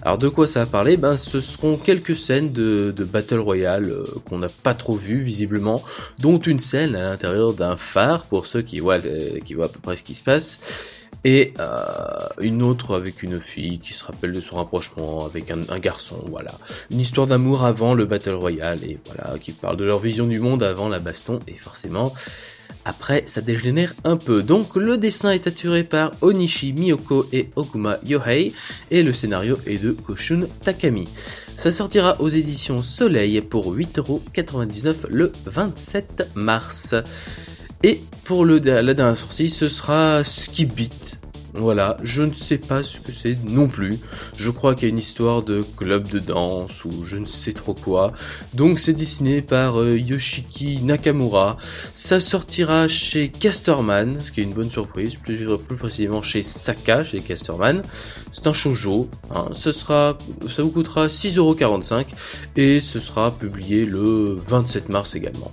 Alors 0.06 0.18
de 0.18 0.28
quoi 0.28 0.46
ça 0.46 0.60
va 0.60 0.66
parler? 0.66 0.96
Ben 0.96 1.16
ce 1.16 1.40
seront 1.40 1.76
quelques 1.76 2.16
scènes 2.16 2.52
de, 2.52 2.92
de 2.92 3.02
Battle 3.02 3.40
Royale 3.40 3.90
euh, 3.90 4.04
qu'on 4.28 4.38
n'a 4.38 4.48
pas 4.48 4.72
trop 4.72 4.94
vues 4.94 5.20
visiblement, 5.20 5.82
dont 6.20 6.38
une 6.38 6.60
scène 6.60 6.94
à 6.94 7.02
l'intérieur 7.02 7.54
d'un 7.54 7.76
phare 7.76 8.26
pour 8.26 8.46
ceux 8.46 8.62
qui 8.62 8.78
voient, 8.78 9.04
euh, 9.04 9.40
qui 9.44 9.54
voient 9.54 9.64
à 9.64 9.68
peu 9.68 9.80
près 9.80 9.96
ce 9.96 10.04
qui 10.04 10.14
se 10.14 10.22
passe, 10.22 10.60
et 11.24 11.54
euh, 11.58 11.74
une 12.40 12.62
autre 12.62 12.94
avec 12.94 13.24
une 13.24 13.40
fille 13.40 13.80
qui 13.80 13.94
se 13.94 14.04
rappelle 14.04 14.30
de 14.30 14.40
son 14.40 14.54
rapprochement 14.54 15.26
avec 15.26 15.50
un, 15.50 15.62
un 15.70 15.80
garçon, 15.80 16.24
voilà. 16.28 16.52
Une 16.92 17.00
histoire 17.00 17.26
d'amour 17.26 17.64
avant 17.64 17.92
le 17.92 18.04
Battle 18.04 18.34
Royale, 18.34 18.78
et 18.84 19.00
voilà, 19.06 19.36
qui 19.40 19.50
parle 19.50 19.76
de 19.76 19.84
leur 19.84 19.98
vision 19.98 20.28
du 20.28 20.38
monde 20.38 20.62
avant 20.62 20.88
la 20.88 21.00
baston, 21.00 21.40
et 21.48 21.56
forcément... 21.56 22.14
Après, 22.84 23.24
ça 23.26 23.40
dégénère 23.40 23.94
un 24.04 24.16
peu. 24.16 24.42
Donc, 24.42 24.76
le 24.76 24.96
dessin 24.96 25.30
est 25.30 25.46
assuré 25.46 25.82
par 25.82 26.12
Onishi 26.20 26.72
Miyoko 26.72 27.26
et 27.32 27.50
Okuma 27.56 27.98
Yohei, 28.06 28.52
et 28.90 29.02
le 29.02 29.12
scénario 29.12 29.58
est 29.66 29.82
de 29.82 29.90
Koshun 29.90 30.46
Takami. 30.60 31.08
Ça 31.56 31.72
sortira 31.72 32.20
aux 32.20 32.28
éditions 32.28 32.82
Soleil 32.82 33.40
pour 33.40 33.74
8,99€ 33.74 35.08
le 35.08 35.32
27 35.46 36.30
mars. 36.36 36.94
Et 37.82 38.00
pour 38.24 38.44
le, 38.44 38.58
la 38.58 38.94
dernière 38.94 39.18
sortie, 39.18 39.50
ce 39.50 39.68
sera 39.68 40.22
Skibit. 40.22 41.16
Voilà, 41.58 41.96
je 42.02 42.22
ne 42.22 42.34
sais 42.34 42.58
pas 42.58 42.82
ce 42.82 43.00
que 43.00 43.12
c'est 43.12 43.36
non 43.44 43.66
plus. 43.66 43.98
Je 44.36 44.50
crois 44.50 44.74
qu'il 44.74 44.88
y 44.88 44.90
a 44.90 44.92
une 44.92 44.98
histoire 44.98 45.42
de 45.42 45.62
club 45.76 46.08
de 46.08 46.18
danse 46.18 46.84
ou 46.84 47.04
je 47.04 47.16
ne 47.16 47.26
sais 47.26 47.52
trop 47.52 47.74
quoi. 47.74 48.12
Donc 48.52 48.78
c'est 48.78 48.92
dessiné 48.92 49.40
par 49.40 49.80
euh, 49.80 49.96
Yoshiki 49.96 50.82
Nakamura. 50.82 51.56
Ça 51.94 52.20
sortira 52.20 52.88
chez 52.88 53.28
Casterman, 53.28 54.18
ce 54.20 54.30
qui 54.30 54.40
est 54.40 54.44
une 54.44 54.52
bonne 54.52 54.70
surprise, 54.70 55.16
plus, 55.16 55.46
précisément 55.78 56.20
chez 56.20 56.42
Saka, 56.42 57.04
chez 57.04 57.20
Casterman. 57.20 57.82
C'est 58.32 58.46
un 58.46 58.52
shoujo. 58.52 59.08
Hein. 59.34 59.46
Ce 59.54 59.72
sera, 59.72 60.18
ça 60.54 60.62
vous 60.62 60.70
coûtera 60.70 61.06
6,45€ 61.06 62.04
et 62.56 62.80
ce 62.80 63.00
sera 63.00 63.30
publié 63.30 63.84
le 63.84 64.38
27 64.46 64.90
mars 64.90 65.14
également. 65.14 65.52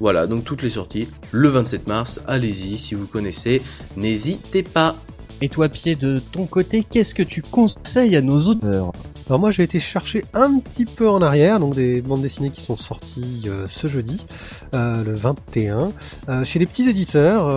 Voilà, 0.00 0.26
donc 0.26 0.44
toutes 0.44 0.62
les 0.62 0.70
sorties 0.70 1.06
le 1.30 1.48
27 1.48 1.86
mars. 1.86 2.20
Allez-y, 2.26 2.76
si 2.76 2.94
vous 2.94 3.06
connaissez, 3.06 3.60
n'hésitez 3.96 4.62
pas. 4.64 4.96
Et 5.42 5.48
toi, 5.48 5.68
Pied, 5.68 5.96
de 5.96 6.14
ton 6.30 6.46
côté, 6.46 6.84
qu'est-ce 6.88 7.16
que 7.16 7.22
tu 7.24 7.42
conseilles 7.42 8.14
à 8.14 8.22
nos 8.22 8.38
auteurs 8.46 8.92
Alors 9.32 9.40
moi 9.40 9.50
j'ai 9.50 9.62
été 9.62 9.80
chercher 9.80 10.26
un 10.34 10.58
petit 10.58 10.84
peu 10.84 11.08
en 11.08 11.22
arrière, 11.22 11.58
donc 11.58 11.74
des 11.74 12.02
bandes 12.02 12.20
dessinées 12.20 12.50
qui 12.50 12.60
sont 12.60 12.76
sorties 12.76 13.44
euh, 13.46 13.66
ce 13.70 13.86
jeudi, 13.86 14.26
euh, 14.74 15.02
le 15.02 15.14
21, 15.14 15.90
euh, 16.28 16.44
chez 16.44 16.58
les 16.58 16.66
petits 16.66 16.86
éditeurs. 16.86 17.50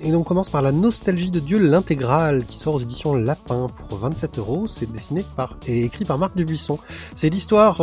et 0.00 0.14
on 0.14 0.22
commence 0.22 0.48
par 0.48 0.62
La 0.62 0.70
Nostalgie 0.70 1.32
de 1.32 1.40
Dieu, 1.40 1.58
l'intégrale, 1.58 2.44
qui 2.44 2.58
sort 2.58 2.74
aux 2.74 2.78
éditions 2.78 3.16
Lapin 3.16 3.66
pour 3.88 3.98
27 3.98 4.38
euros. 4.38 4.68
C'est 4.68 4.88
dessiné 4.92 5.24
par 5.36 5.56
et 5.66 5.82
écrit 5.82 6.04
par 6.04 6.16
Marc 6.16 6.36
Dubuisson. 6.36 6.78
C'est 7.16 7.28
l'histoire 7.28 7.78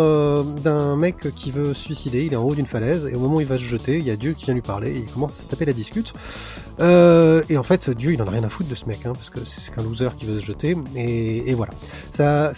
d'un 0.64 0.96
mec 0.96 1.18
qui 1.36 1.52
veut 1.52 1.74
se 1.74 1.84
suicider, 1.84 2.24
il 2.24 2.32
est 2.32 2.38
en 2.38 2.44
haut 2.44 2.56
d'une 2.56 2.66
falaise, 2.66 3.10
et 3.12 3.16
au 3.16 3.20
moment 3.20 3.36
où 3.36 3.42
il 3.42 3.48
va 3.48 3.58
se 3.58 3.64
jeter, 3.64 3.98
il 3.98 4.08
y 4.08 4.12
a 4.12 4.16
Dieu 4.16 4.32
qui 4.32 4.46
vient 4.46 4.54
lui 4.54 4.62
parler, 4.62 4.92
et 4.92 5.00
il 5.00 5.12
commence 5.12 5.38
à 5.38 5.44
se 5.44 5.48
taper 5.48 5.66
la 5.66 5.74
discute. 5.74 6.14
Et 6.80 7.58
en 7.58 7.64
fait, 7.64 7.90
Dieu, 7.90 8.14
il 8.14 8.22
en 8.22 8.28
a 8.28 8.32
rien 8.32 8.44
à 8.46 8.50
foutre 8.50 8.70
de 8.70 8.76
ce 8.76 8.86
mec, 8.86 9.06
hein, 9.06 9.12
parce 9.14 9.30
que 9.30 9.44
c'est 9.44 9.60
c'est 9.60 9.76
qu'un 9.76 9.84
loser 9.84 10.16
qui 10.16 10.26
veut 10.26 10.40
se 10.40 10.46
jeter, 10.46 10.78
et, 10.96 11.50
et 11.50 11.54
voilà. 11.56 11.74
Ça, 12.16 12.54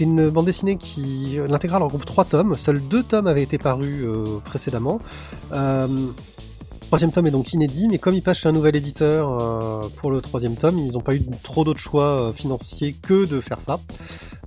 c'est 0.00 0.06
une 0.06 0.30
bande 0.30 0.46
dessinée 0.46 0.78
qui. 0.78 1.38
L'intégrale 1.46 1.82
regroupe 1.82 2.06
trois 2.06 2.24
tomes. 2.24 2.54
Seuls 2.54 2.80
deux 2.80 3.02
tomes 3.02 3.26
avaient 3.26 3.42
été 3.42 3.58
parus 3.58 4.02
euh, 4.02 4.40
précédemment. 4.42 4.98
Euh, 5.52 5.86
troisième 6.90 7.12
tome 7.12 7.28
est 7.28 7.30
donc 7.30 7.52
inédit, 7.52 7.86
mais 7.86 7.98
comme 7.98 8.14
il 8.14 8.20
passe 8.20 8.38
chez 8.38 8.48
un 8.48 8.52
nouvel 8.52 8.74
éditeur 8.74 9.40
euh, 9.40 9.88
pour 9.98 10.10
le 10.10 10.20
troisième 10.20 10.56
tome, 10.56 10.76
ils 10.76 10.94
n'ont 10.94 11.00
pas 11.00 11.14
eu 11.14 11.22
trop 11.44 11.62
d'autres 11.62 11.78
choix 11.78 12.02
euh, 12.02 12.32
financiers 12.32 12.96
que 13.00 13.26
de 13.26 13.40
faire 13.40 13.60
ça. 13.60 13.78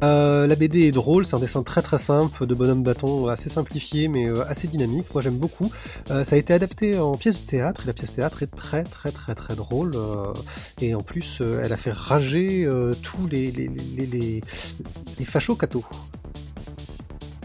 Euh, 0.04 0.46
la 0.46 0.56
BD 0.56 0.82
est 0.82 0.92
drôle, 0.92 1.26
c'est 1.26 1.38
un 1.38 1.40
dessin 1.40 1.64
très 1.64 1.82
très 1.82 2.00
simple 2.00 2.46
de 2.46 2.54
bonhomme 2.54 2.84
bâton, 2.84 3.30
assez 3.30 3.48
simplifié 3.50 4.10
mais 4.10 4.28
euh, 4.28 4.44
assez 4.50 4.68
dynamique. 4.68 5.06
Moi 5.14 5.22
j'aime 5.24 5.38
beaucoup. 5.38 5.72
Euh, 6.12 6.26
ça 6.26 6.36
a 6.36 6.38
été 6.38 6.54
adapté 6.54 7.00
en 7.00 7.16
pièce 7.16 7.46
de 7.46 7.50
théâtre 7.50 7.84
et 7.86 7.88
la 7.88 7.94
pièce 7.94 8.10
de 8.10 8.16
théâtre 8.18 8.44
est 8.44 8.54
très 8.54 8.84
très 8.84 9.12
très 9.12 9.36
très 9.36 9.56
drôle. 9.56 9.94
et 10.82 10.96
en 10.96 11.02
plus, 11.02 11.42
elle 11.64 11.72
a 11.72 11.78
fait 11.78 11.94
rager 11.94 12.68
tous 13.04 13.26
les 13.28 13.52
les 13.52 13.70
les 13.96 14.06
les, 14.06 14.42
les 15.18 15.26
fachos 15.26 15.56
cathos. 15.56 15.86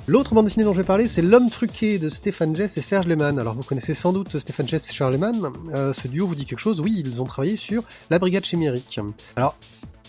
L'autre 0.09 0.35
bande 0.35 0.47
dessinée 0.47 0.65
dont 0.65 0.73
je 0.73 0.79
vais 0.79 0.87
parler, 0.87 1.07
c'est 1.07 1.21
L'homme 1.21 1.51
truqué 1.51 1.99
de 1.99 2.09
Stéphane 2.09 2.57
Jess 2.57 2.79
et 2.79 2.81
Serge 2.81 3.07
Lehmann. 3.07 3.39
Alors 3.39 3.53
vous 3.53 3.63
connaissez 3.63 3.93
sans 3.93 4.15
doute 4.15 4.39
Stéphane 4.39 4.67
Jess 4.67 4.89
et 4.89 4.93
Serge 4.95 5.13
Lehmann. 5.13 5.53
Euh, 5.75 5.93
ce 5.93 6.09
duo 6.09 6.27
vous 6.27 6.35
dit 6.35 6.47
quelque 6.47 6.61
chose 6.61 6.81
Oui, 6.81 7.03
ils 7.05 7.21
ont 7.21 7.27
travaillé 7.27 7.57
sur 7.57 7.83
La 8.09 8.19
Brigade 8.19 8.43
Chimérique. 8.43 8.99
Alors, 9.37 9.55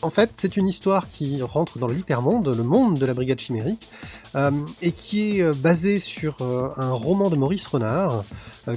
en 0.01 0.09
fait, 0.09 0.31
c'est 0.37 0.55
une 0.55 0.69
histoire 0.69 1.09
qui 1.09 1.41
rentre 1.41 1.79
dans 1.79 1.89
l'hypermonde, 1.89 2.47
le 2.47 2.63
monde 2.63 2.97
de 2.97 3.05
la 3.05 3.13
Brigade 3.13 3.39
Chimérique, 3.39 3.89
euh, 4.35 4.51
et 4.81 4.93
qui 4.93 5.39
est 5.39 5.41
euh, 5.41 5.53
basée 5.53 5.99
sur 5.99 6.37
un 6.77 6.93
roman 6.93 7.29
de 7.29 7.35
Maurice 7.35 7.67
Renard, 7.67 8.23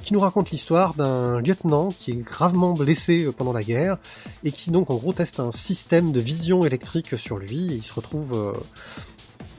qui 0.02 0.14
nous 0.14 0.20
raconte 0.20 0.50
l'histoire 0.50 0.94
d'un 0.94 1.40
lieutenant 1.40 1.88
qui 1.88 2.12
est 2.12 2.16
gravement 2.16 2.72
blessé 2.72 3.28
pendant 3.38 3.52
la 3.52 3.62
guerre, 3.62 3.98
et 4.42 4.50
qui 4.50 4.72
donc 4.72 4.90
en 4.90 4.96
gros 4.96 5.12
teste 5.12 5.38
un 5.38 5.52
système 5.52 6.10
de 6.10 6.20
vision 6.20 6.64
électrique 6.64 7.16
sur 7.16 7.38
lui, 7.38 7.72
et 7.72 7.76
il 7.76 7.84
se 7.84 7.94
retrouve 7.94 8.54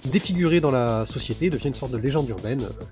défiguré 0.06 0.60
dans 0.60 0.72
la 0.72 1.06
société, 1.06 1.50
devient 1.50 1.68
une 1.68 1.74
sorte 1.74 1.92
de 1.92 1.98
légende 1.98 2.30
urbaine. 2.30 2.62
euh, 2.64 2.86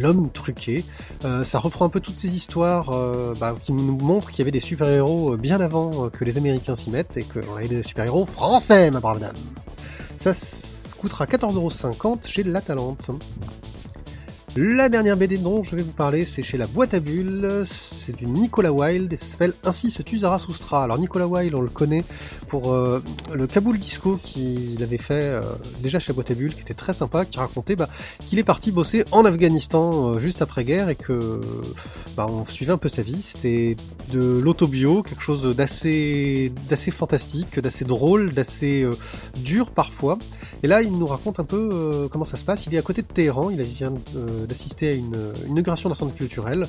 L'homme 0.00 0.30
truqué, 0.32 0.84
Euh, 1.26 1.44
ça 1.44 1.58
reprend 1.58 1.84
un 1.84 1.90
peu 1.90 2.00
toutes 2.00 2.16
ces 2.16 2.28
histoires 2.34 2.88
euh, 2.94 3.34
bah, 3.38 3.54
qui 3.62 3.72
nous 3.74 3.98
montrent 3.98 4.30
qu'il 4.30 4.38
y 4.38 4.42
avait 4.42 4.50
des 4.50 4.58
super-héros 4.60 5.36
bien 5.36 5.60
avant 5.60 6.08
que 6.08 6.24
les 6.24 6.38
Américains 6.38 6.74
s'y 6.74 6.88
mettent 6.90 7.18
et 7.18 7.22
qu'on 7.22 7.54
avait 7.56 7.68
des 7.68 7.82
super-héros 7.82 8.24
français, 8.24 8.90
ma 8.90 9.00
brave 9.00 9.20
dame. 9.20 9.34
Ça 10.18 10.32
coûtera 10.98 11.26
14,50€ 11.26 12.26
chez 12.26 12.42
La 12.44 12.62
Talente. 12.62 13.10
La 14.56 14.88
dernière 14.88 15.16
BD 15.16 15.38
dont 15.38 15.62
je 15.62 15.76
vais 15.76 15.82
vous 15.82 15.92
parler, 15.92 16.24
c'est 16.24 16.42
chez 16.42 16.58
La 16.58 16.66
Boîte 16.66 16.92
à 16.92 16.98
Bulles, 16.98 17.64
c'est 17.66 18.16
du 18.16 18.26
Nicolas 18.26 18.72
Wilde 18.72 19.12
et 19.12 19.16
ça 19.16 19.26
s'appelle 19.26 19.52
Ainsi 19.64 19.92
se 19.92 20.02
tue 20.02 20.18
Zarathustra. 20.18 20.82
Alors 20.82 20.98
Nicolas 20.98 21.28
Wilde, 21.28 21.54
on 21.54 21.60
le 21.60 21.68
connaît 21.68 22.04
pour 22.48 22.72
euh, 22.72 23.00
le 23.32 23.46
Kaboul 23.46 23.78
Disco 23.78 24.16
qu'il 24.16 24.82
avait 24.82 24.98
fait 24.98 25.22
euh, 25.22 25.42
déjà 25.84 26.00
chez 26.00 26.08
La 26.08 26.14
Boîte 26.14 26.32
à 26.32 26.34
Bulles, 26.34 26.52
qui 26.52 26.62
était 26.62 26.74
très 26.74 26.92
sympa, 26.92 27.24
qui 27.24 27.38
racontait 27.38 27.76
bah, 27.76 27.88
qu'il 28.26 28.40
est 28.40 28.44
parti 28.44 28.72
bosser 28.72 29.04
en 29.12 29.24
Afghanistan 29.24 30.14
euh, 30.14 30.18
juste 30.18 30.42
après-guerre 30.42 30.88
et 30.88 30.96
que 30.96 31.40
bah, 32.16 32.26
on 32.28 32.44
suivait 32.46 32.72
un 32.72 32.78
peu 32.78 32.88
sa 32.88 33.02
vie. 33.02 33.22
C'était 33.22 33.76
de 34.12 34.40
l'autobio, 34.40 35.04
quelque 35.04 35.22
chose 35.22 35.54
d'assez 35.54 36.52
d'assez 36.68 36.90
fantastique, 36.90 37.60
d'assez 37.60 37.84
drôle, 37.84 38.32
d'assez 38.32 38.84
dur 39.44 39.70
parfois. 39.70 40.18
Et 40.64 40.66
là, 40.66 40.82
il 40.82 40.98
nous 40.98 41.06
raconte 41.06 41.38
un 41.38 41.44
peu 41.44 42.08
comment 42.10 42.24
ça 42.24 42.36
se 42.36 42.44
passe. 42.44 42.66
Il 42.66 42.74
est 42.74 42.78
à 42.78 42.82
côté 42.82 43.02
de 43.02 43.06
Téhéran, 43.06 43.48
il 43.50 43.62
vient 43.62 43.94
euh, 44.16 44.39
d'assister 44.46 44.88
à 44.90 44.92
une, 44.92 45.32
inauguration 45.48 45.88
d'un 45.88 45.94
centre 45.94 46.14
culturel. 46.14 46.64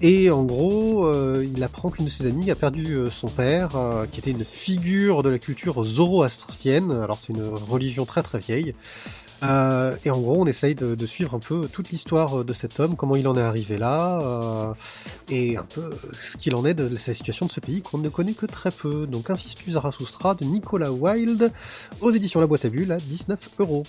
Et 0.00 0.30
en 0.30 0.44
gros, 0.44 1.06
euh, 1.06 1.46
il 1.54 1.62
apprend 1.64 1.90
qu'une 1.90 2.04
de 2.04 2.10
ses 2.10 2.26
amies 2.26 2.50
a 2.50 2.54
perdu 2.54 2.94
euh, 2.94 3.10
son 3.10 3.28
père, 3.28 3.76
euh, 3.76 4.06
qui 4.06 4.20
était 4.20 4.30
une 4.30 4.44
figure 4.44 5.22
de 5.22 5.28
la 5.28 5.38
culture 5.38 5.84
zoroastrienne. 5.84 6.92
Alors 6.92 7.18
c'est 7.20 7.32
une 7.32 7.48
religion 7.68 8.04
très 8.04 8.22
très 8.22 8.38
vieille. 8.38 8.74
Euh, 9.42 9.94
et 10.04 10.10
en 10.10 10.18
gros, 10.18 10.40
on 10.40 10.46
essaye 10.46 10.74
de, 10.74 11.06
suivre 11.06 11.34
un 11.34 11.38
peu 11.38 11.68
toute 11.68 11.90
l'histoire 11.90 12.44
de 12.44 12.52
cet 12.52 12.80
homme, 12.80 12.96
comment 12.96 13.16
il 13.16 13.26
en 13.28 13.36
est 13.36 13.42
arrivé 13.42 13.78
là, 13.78 14.20
euh, 14.20 14.72
et 15.30 15.56
un 15.56 15.64
peu 15.64 15.90
ce 16.12 16.36
qu'il 16.36 16.54
en 16.56 16.64
est 16.64 16.74
de 16.74 16.96
sa 16.96 17.14
situation 17.14 17.46
de 17.46 17.52
ce 17.52 17.60
pays 17.60 17.82
qu'on 17.82 17.98
ne 17.98 18.08
connaît 18.08 18.32
que 18.32 18.46
très 18.46 18.70
peu. 18.70 19.06
Donc 19.06 19.30
Insistus 19.30 19.74
Zarathustra 19.74 20.34
de 20.34 20.44
Nicolas 20.44 20.92
Wilde 20.92 21.52
aux 22.00 22.10
éditions 22.10 22.40
La 22.40 22.46
Boîte 22.46 22.64
à 22.64 22.68
Bulles 22.68 22.92
à 22.92 22.98
19 22.98 23.38
euros. 23.60 23.84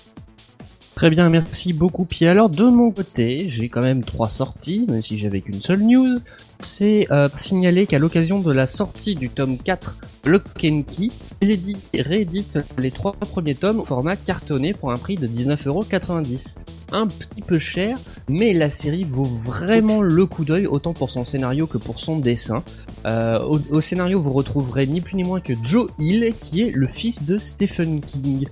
Très 1.00 1.10
bien, 1.10 1.29
merci 1.29 1.72
beaucoup 1.72 2.03
Pierre. 2.03 2.32
Alors 2.32 2.50
de 2.50 2.65
mon 2.65 2.91
côté, 2.91 3.50
j'ai 3.50 3.70
quand 3.70 3.79
même 3.79 4.03
trois 4.03 4.27
sorties, 4.27 4.86
même 4.89 5.01
si 5.01 5.18
j'avais 5.18 5.39
qu'une 5.39 5.62
seule 5.62 5.79
news. 5.79 6.18
C'est 6.60 7.08
euh, 7.10 7.29
signaler 7.38 7.88
qu'à 7.88 8.00
l'occasion 8.00 8.41
de 8.41 8.51
la 8.51 8.65
sortie 8.65 9.15
du 9.15 9.29
tome 9.29 9.58
4 9.58 9.96
Lock 10.25 10.44
and 10.65 10.82
Key, 10.82 11.08
il 11.39 11.51
édite- 11.51 11.77
réédite 11.94 12.60
les 12.77 12.91
trois 12.91 13.13
premiers 13.13 13.56
tomes 13.56 13.79
au 13.79 13.86
format 13.86 14.18
cartonné 14.18 14.74
pour 14.74 14.91
un 14.91 14.98
prix 14.98 15.15
de 15.15 15.25
19,90€. 15.25 16.56
Un 16.91 17.08
petit 17.08 17.44
peu 17.44 17.60
cher, 17.60 17.98
mais 18.27 18.51
la 18.51 18.70
série 18.70 19.06
vaut 19.10 19.24
vraiment 19.24 20.01
le 20.01 20.25
coup 20.25 20.44
d'œil, 20.44 20.68
autant 20.68 20.91
pour 20.91 21.12
son 21.12 21.24
scénario 21.24 21.65
que 21.65 21.77
pour 21.77 22.01
son 22.01 22.20
dessin. 22.20 22.62
Euh, 23.06 23.39
au, 23.39 23.79
scénario, 23.79 24.20
vous 24.20 24.34
retrouverez 24.34 24.86
ni 24.86 25.00
plus 25.00 25.15
ni 25.15 25.24
moins 25.24 25.39
que 25.39 25.53
Joe 25.63 25.89
Hill, 25.98 26.34
qui 26.41 26.63
est 26.63 26.72
le 26.72 26.88
fils 26.88 27.24
de 27.24 27.38
Stephen 27.38 28.01
King. 28.01 28.46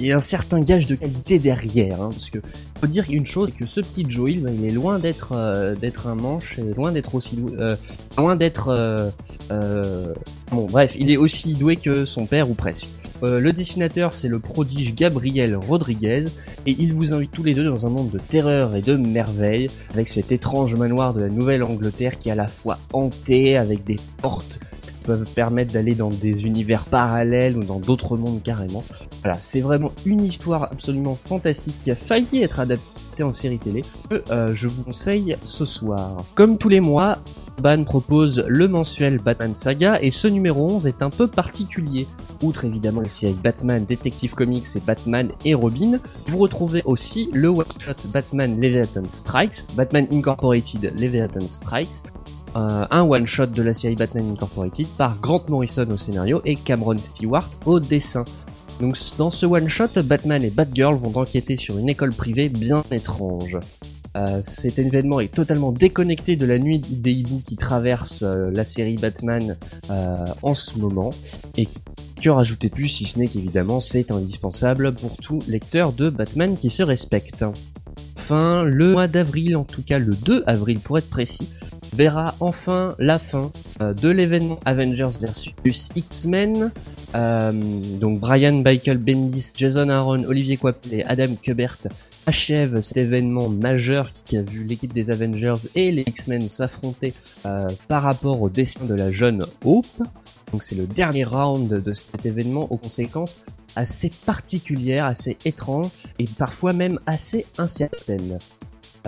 Il 0.00 0.06
y 0.06 0.12
a 0.12 0.16
un 0.16 0.20
certain 0.20 0.60
gage 0.60 0.86
de 0.86 0.94
qualité 0.94 1.38
derrière, 1.38 2.00
hein, 2.00 2.10
parce 2.10 2.30
que 2.30 2.38
faut 2.80 2.86
dire 2.86 3.04
une 3.10 3.26
chose, 3.26 3.50
c'est 3.52 3.64
que 3.64 3.70
ce 3.70 3.80
petit 3.80 4.06
Joe 4.08 4.36
ben, 4.36 4.54
il 4.56 4.64
est 4.64 4.72
loin 4.72 4.98
d'être 4.98 5.32
euh, 5.32 5.74
d'être 5.74 6.06
un 6.06 6.14
manche, 6.14 6.58
loin 6.76 6.92
d'être 6.92 7.14
aussi 7.14 7.36
doué, 7.36 7.56
euh, 7.58 7.76
loin 8.16 8.36
d'être 8.36 8.68
euh, 8.68 9.10
euh, 9.50 10.14
bon, 10.50 10.66
bref, 10.66 10.94
il 10.98 11.10
est 11.10 11.16
aussi 11.16 11.52
doué 11.54 11.76
que 11.76 12.04
son 12.04 12.26
père 12.26 12.50
ou 12.50 12.54
presque. 12.54 12.88
Euh, 13.22 13.40
le 13.40 13.52
dessinateur, 13.52 14.12
c'est 14.12 14.28
le 14.28 14.38
prodige 14.38 14.94
Gabriel 14.94 15.56
Rodriguez, 15.56 16.26
et 16.66 16.76
il 16.78 16.92
vous 16.92 17.12
invite 17.12 17.32
tous 17.32 17.42
les 17.42 17.52
deux 17.52 17.64
dans 17.64 17.86
un 17.86 17.88
monde 17.88 18.10
de 18.10 18.18
terreur 18.18 18.76
et 18.76 18.82
de 18.82 18.94
merveille, 18.96 19.68
avec 19.92 20.08
cet 20.08 20.30
étrange 20.30 20.74
manoir 20.74 21.14
de 21.14 21.22
la 21.22 21.28
Nouvelle-Angleterre 21.28 22.18
qui 22.18 22.28
est 22.28 22.32
à 22.32 22.36
la 22.36 22.48
fois 22.48 22.78
hanté, 22.92 23.56
avec 23.56 23.84
des 23.84 23.96
portes 24.22 24.60
peuvent 25.08 25.32
permettre 25.34 25.72
d'aller 25.72 25.94
dans 25.94 26.10
des 26.10 26.42
univers 26.42 26.84
parallèles 26.84 27.56
ou 27.56 27.64
dans 27.64 27.80
d'autres 27.80 28.18
mondes 28.18 28.42
carrément. 28.42 28.84
Voilà, 29.22 29.38
c'est 29.40 29.62
vraiment 29.62 29.90
une 30.04 30.22
histoire 30.22 30.64
absolument 30.64 31.16
fantastique 31.24 31.76
qui 31.82 31.90
a 31.90 31.94
failli 31.94 32.42
être 32.42 32.60
adaptée 32.60 33.22
en 33.22 33.32
série 33.32 33.58
télé, 33.58 33.82
que 34.10 34.22
euh, 34.30 34.54
je 34.54 34.68
vous 34.68 34.84
conseille 34.84 35.34
ce 35.44 35.64
soir. 35.64 36.18
Comme 36.34 36.58
tous 36.58 36.68
les 36.68 36.80
mois, 36.80 37.16
Ban 37.62 37.84
propose 37.84 38.44
le 38.46 38.68
mensuel 38.68 39.16
Batman 39.16 39.54
Saga 39.54 39.98
et 40.02 40.10
ce 40.10 40.28
numéro 40.28 40.70
11 40.70 40.86
est 40.86 41.00
un 41.00 41.08
peu 41.08 41.26
particulier. 41.26 42.06
Outre 42.42 42.66
évidemment 42.66 43.00
la 43.00 43.08
série 43.08 43.34
Batman 43.42 43.86
Detective 43.86 44.34
Comics 44.34 44.76
et 44.76 44.80
Batman 44.80 45.30
et 45.46 45.54
Robin, 45.54 45.98
vous 46.26 46.36
retrouvez 46.36 46.82
aussi 46.84 47.30
le 47.32 47.48
one-shot 47.48 48.08
Batman 48.12 48.60
Leviathan 48.60 49.04
Strikes, 49.10 49.74
Batman 49.74 50.06
Incorporated 50.12 50.92
Leviathan 51.00 51.48
Strikes, 51.48 52.02
euh, 52.56 52.86
un 52.90 53.02
one-shot 53.02 53.46
de 53.46 53.62
la 53.62 53.74
série 53.74 53.94
Batman 53.94 54.30
Incorporated 54.30 54.86
par 54.96 55.18
Grant 55.20 55.42
Morrison 55.48 55.86
au 55.90 55.98
scénario 55.98 56.40
et 56.44 56.56
Cameron 56.56 56.96
Stewart 56.96 57.48
au 57.66 57.80
dessin. 57.80 58.24
Donc 58.80 58.96
dans 59.18 59.30
ce 59.30 59.46
one-shot, 59.46 60.02
Batman 60.04 60.42
et 60.42 60.50
Batgirl 60.50 60.96
vont 60.96 61.16
enquêter 61.20 61.56
sur 61.56 61.78
une 61.78 61.88
école 61.88 62.10
privée 62.10 62.48
bien 62.48 62.82
étrange. 62.90 63.58
Euh, 64.16 64.40
cet 64.42 64.78
événement 64.78 65.20
est 65.20 65.32
totalement 65.32 65.72
déconnecté 65.72 66.36
de 66.36 66.46
la 66.46 66.58
nuit 66.58 66.78
des 66.78 67.12
hiboux 67.12 67.42
qui 67.44 67.56
traverse 67.56 68.22
euh, 68.22 68.50
la 68.54 68.64
série 68.64 68.96
Batman 68.96 69.56
en 70.42 70.54
ce 70.54 70.78
moment. 70.78 71.10
Et 71.56 71.68
que 72.20 72.68
plus 72.68 72.88
si 72.88 73.04
ce 73.06 73.18
n'est 73.18 73.28
qu'évidemment 73.28 73.80
c'est 73.80 74.10
indispensable 74.10 74.92
pour 74.92 75.16
tout 75.16 75.38
lecteur 75.46 75.92
de 75.92 76.10
Batman 76.10 76.56
qui 76.56 76.70
se 76.70 76.82
respecte. 76.82 77.44
Enfin, 78.16 78.64
le 78.64 78.92
mois 78.92 79.06
d'avril, 79.06 79.56
en 79.56 79.64
tout 79.64 79.82
cas 79.82 79.98
le 79.98 80.14
2 80.14 80.44
avril 80.46 80.80
pour 80.80 80.98
être 80.98 81.08
précis, 81.08 81.48
verra 81.94 82.34
enfin 82.40 82.94
la 82.98 83.18
fin 83.18 83.50
euh, 83.80 83.94
de 83.94 84.08
l'événement 84.08 84.58
Avengers 84.64 85.18
vs 85.64 85.88
X-Men. 85.96 86.70
Euh, 87.14 87.52
donc 88.00 88.20
Brian 88.20 88.62
Michael 88.62 88.98
Bendis, 88.98 89.52
Jason 89.56 89.88
Aaron, 89.88 90.24
Olivier 90.24 90.56
Coipel 90.56 90.94
et 90.94 91.04
Adam 91.04 91.34
Kubert 91.42 91.78
achèvent 92.26 92.82
cet 92.82 92.98
événement 92.98 93.48
majeur 93.48 94.12
qui 94.24 94.36
a 94.36 94.42
vu 94.42 94.64
l'équipe 94.64 94.92
des 94.92 95.10
Avengers 95.10 95.68
et 95.74 95.90
les 95.90 96.02
X-Men 96.02 96.48
s'affronter 96.48 97.14
euh, 97.46 97.66
par 97.88 98.02
rapport 98.02 98.42
au 98.42 98.50
destin 98.50 98.84
de 98.84 98.94
la 98.94 99.10
jeune 99.10 99.44
Hope. 99.64 99.86
Donc 100.52 100.62
c'est 100.62 100.74
le 100.74 100.86
dernier 100.86 101.24
round 101.24 101.68
de 101.68 101.94
cet 101.94 102.26
événement 102.26 102.70
aux 102.70 102.76
conséquences 102.76 103.44
assez 103.76 104.10
particulières, 104.26 105.04
assez 105.04 105.36
étranges 105.44 105.90
et 106.18 106.24
parfois 106.38 106.72
même 106.72 106.98
assez 107.06 107.46
incertaines. 107.58 108.38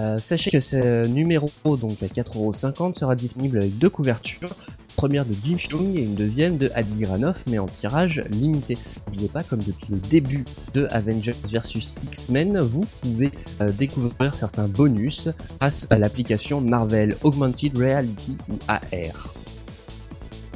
Euh, 0.01 0.17
sachez 0.17 0.51
que 0.51 0.61
ce 0.61 1.07
numéro 1.09 1.47
donc 1.65 2.03
à 2.03 2.07
4,50€ 2.07 2.95
sera 2.99 3.15
disponible 3.15 3.59
avec 3.59 3.77
deux 3.77 3.91
couvertures, 3.91 4.49
première 4.97 5.27
de 5.27 5.35
Jim 5.45 5.59
et 5.95 6.03
une 6.03 6.15
deuxième 6.15 6.57
de 6.57 6.71
Adi 6.75 7.01
Granoff, 7.01 7.37
mais 7.51 7.59
en 7.59 7.67
tirage 7.67 8.25
limité. 8.31 8.79
N'oubliez 9.07 9.29
pas, 9.29 9.43
comme 9.43 9.59
depuis 9.59 9.89
le 9.91 9.99
début 9.99 10.45
de 10.73 10.87
Avengers 10.91 11.35
vs 11.53 11.97
X-Men, 12.05 12.61
vous 12.61 12.87
pouvez 13.03 13.31
euh, 13.61 13.71
découvrir 13.73 14.33
certains 14.33 14.69
bonus 14.69 15.29
grâce 15.59 15.87
à 15.91 15.99
l'application 15.99 16.63
Marvel 16.63 17.17
Augmented 17.23 17.77
Reality 17.77 18.39
ou 18.49 18.55
AR. 18.69 19.35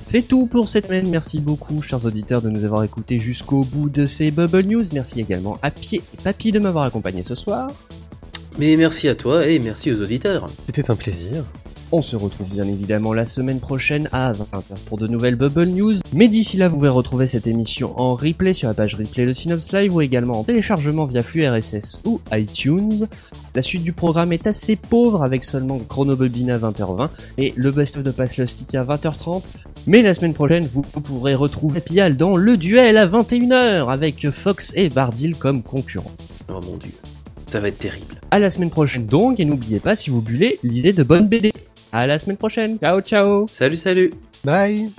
C'est 0.07 0.23
tout 0.23 0.47
pour 0.47 0.69
cette 0.69 0.87
semaine. 0.87 1.09
Merci 1.11 1.41
beaucoup, 1.41 1.83
chers 1.83 2.05
auditeurs, 2.05 2.41
de 2.41 2.49
nous 2.49 2.65
avoir 2.65 2.85
écoutés 2.85 3.19
jusqu'au 3.19 3.61
bout 3.61 3.91
de 3.91 4.05
ces 4.05 4.31
Bubble 4.31 4.63
News. 4.63 4.85
Merci 4.93 5.21
également 5.21 5.59
à 5.61 5.71
Pied 5.71 6.03
et 6.15 6.23
Papy 6.23 6.53
de 6.53 6.61
m'avoir 6.61 6.85
accompagné 6.85 7.23
ce 7.25 7.35
soir. 7.35 7.71
Mais 8.58 8.76
merci 8.76 9.08
à 9.08 9.14
toi 9.14 9.46
et 9.46 9.58
merci 9.58 9.90
aux 9.92 10.00
auditeurs. 10.00 10.46
C'était 10.66 10.90
un 10.90 10.96
plaisir. 10.96 11.44
On 11.90 12.02
se 12.02 12.16
retrouve 12.16 12.52
bien 12.52 12.66
évidemment 12.66 13.12
la 13.12 13.26
semaine 13.26 13.61
prochaine 13.61 14.08
à 14.12 14.32
20h 14.32 14.62
pour 14.87 14.96
de 14.96 15.06
nouvelles 15.06 15.37
Bubble 15.37 15.66
News. 15.66 15.99
Mais 16.12 16.28
d'ici 16.28 16.56
là, 16.56 16.66
vous 16.66 16.76
pouvez 16.76 16.88
retrouver 16.88 17.28
cette 17.28 17.46
émission 17.46 17.99
en 18.00 18.14
replay 18.14 18.52
sur 18.52 18.68
la 18.68 18.75
page 18.75 18.94
replay 18.96 19.26
de 19.26 19.32
Synops 19.32 19.73
Live 19.73 19.94
ou 19.94 20.00
également 20.00 20.40
en 20.40 20.44
téléchargement 20.44 21.04
via 21.06 21.23
flux 21.23 21.46
RSS 21.46 22.00
ou 22.04 22.20
iTunes. 22.32 23.06
La 23.54 23.62
suite 23.62 23.84
du 23.84 23.92
programme 23.92 24.32
est 24.32 24.46
assez 24.46 24.76
pauvre 24.76 25.23
avec 25.23 25.44
seulement 25.44 25.78
Chronobobine 25.78 26.50
à 26.50 26.58
20h20 26.58 27.11
et 27.38 27.54
le 27.56 27.70
Best 27.70 27.96
of 27.96 28.02
the 28.02 28.12
Pass 28.12 28.38
Lustic 28.38 28.75
à 28.75 28.82
20h30. 28.82 29.42
Mais 29.87 30.02
la 30.02 30.14
semaine 30.14 30.34
prochaine, 30.34 30.66
vous 30.73 30.82
pourrez 30.82 31.34
retrouver 31.34 31.80
Pial 31.80 32.16
dans 32.16 32.37
le 32.37 32.56
duel 32.56 32.96
à 32.96 33.06
21h 33.06 33.88
avec 33.88 34.30
Fox 34.30 34.73
et 34.75 34.88
Bardil 34.88 35.37
comme 35.37 35.62
concurrents. 35.62 36.11
Oh 36.49 36.61
mon 36.66 36.76
dieu, 36.76 36.92
ça 37.54 37.61
va 37.61 37.68
être 37.68 37.78
terrible. 37.78 38.16
À 38.32 38.40
la 38.40 38.50
semaine 38.50 38.70
prochaine 38.70 39.06
donc, 39.06 39.38
et 39.38 39.44
n'oubliez 39.44 39.78
pas 39.78 39.94
si 39.94 40.11
vous 40.11 40.20
bullez, 40.20 40.58
l'idée 40.64 40.92
de 40.92 41.04
bonne 41.04 41.28
BD. 41.28 41.52
À 41.92 42.04
la 42.08 42.18
semaine 42.18 42.37
prochaine. 42.37 42.78
Ciao 42.80 43.00
ciao. 43.00 43.46
Salut 43.46 43.76
salut 43.76 44.11
Bye 44.44 44.90